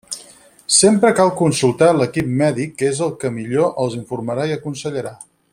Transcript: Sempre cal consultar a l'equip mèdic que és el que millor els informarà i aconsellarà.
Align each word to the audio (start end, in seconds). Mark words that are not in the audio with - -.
Sempre 0.77 1.11
cal 1.19 1.33
consultar 1.41 1.91
a 1.93 1.97
l'equip 1.99 2.33
mèdic 2.41 2.75
que 2.81 2.91
és 2.95 3.05
el 3.09 3.15
que 3.25 3.33
millor 3.39 3.71
els 3.85 4.03
informarà 4.03 4.53
i 4.53 4.59
aconsellarà. 4.61 5.17